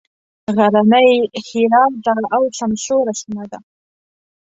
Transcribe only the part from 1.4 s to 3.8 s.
ښېرازه او سمسوره سیمه ده.